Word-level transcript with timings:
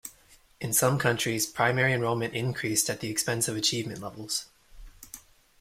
In 0.59 0.73
some 0.73 0.97
countries, 0.97 1.45
primary 1.45 1.93
enrollment 1.93 2.33
increased 2.33 2.89
at 2.89 3.01
the 3.01 3.11
expense 3.11 3.47
of 3.47 3.55
achievement 3.55 3.99
levels. 4.01 4.47